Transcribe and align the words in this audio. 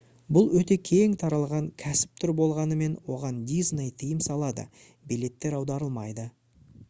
бұл 0.35 0.47
өте 0.59 0.75
кең 0.89 1.11
таралған 1.23 1.67
кәсіп 1.83 2.15
түрі 2.23 2.35
болғанымен 2.39 2.95
оған 3.17 3.39
disney 3.51 3.93
тыйым 4.03 4.25
салады 4.29 4.67
билеттер 5.13 5.59
аударылмайды 5.61 6.27